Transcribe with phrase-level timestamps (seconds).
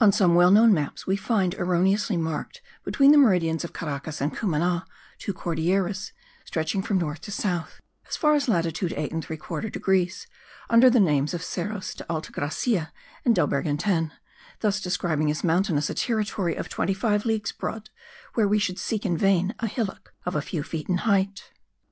[0.00, 4.36] On some well known maps we find erroneously marked between the meridians of Caracas and
[4.36, 4.84] Cumana
[5.20, 6.10] two Cordilleras
[6.44, 10.26] stretching from north to south, as far as latitude 8 3/4 degrees,
[10.68, 12.92] under the names of Cerros de Alta Gracia
[13.24, 14.10] and del Bergantin,
[14.62, 17.88] thus describing as mountainous a territory of 25 leagues broad,
[18.34, 21.52] where we should seek in vain a hillock of a few feet in height.